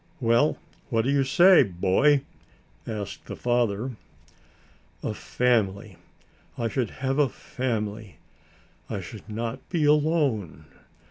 [0.19, 0.57] "Well,
[0.89, 2.23] what do you say, boy?"
[2.87, 3.91] asked the father.
[5.03, 5.97] A family!
[6.57, 8.15] I should have a family.
[8.89, 10.65] I should not be alone.